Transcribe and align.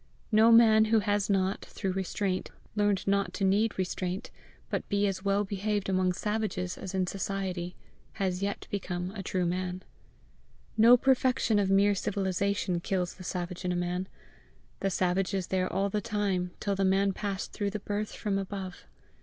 No 0.31 0.51
man 0.51 0.85
who 0.85 1.01
has 1.01 1.29
not, 1.29 1.63
through 1.65 1.91
restraint, 1.93 2.49
learned 2.75 3.05
not 3.05 3.33
to 3.35 3.43
need 3.43 3.77
restraint, 3.77 4.31
but 4.71 4.89
be 4.89 5.05
as 5.05 5.23
well 5.23 5.43
behaved 5.43 5.87
among 5.89 6.13
savages 6.13 6.75
as 6.75 6.95
in 6.95 7.05
society, 7.05 7.75
has 8.13 8.41
yet 8.41 8.65
become 8.71 9.11
a 9.11 9.21
true 9.21 9.45
man. 9.45 9.83
No 10.75 10.97
perfection 10.97 11.59
of 11.59 11.69
mere 11.69 11.93
civilization 11.93 12.79
kills 12.79 13.13
the 13.13 13.23
savage 13.23 13.63
in 13.63 13.71
a 13.71 13.75
man: 13.75 14.07
the 14.79 14.89
savage 14.89 15.35
is 15.35 15.45
there 15.49 15.71
all 15.71 15.91
the 15.91 16.01
time 16.01 16.49
till 16.59 16.73
the 16.73 16.83
man 16.83 17.13
pass 17.13 17.45
through 17.45 17.69
the 17.69 17.77
birth 17.77 18.15
from 18.15 18.39
above. 18.39 18.87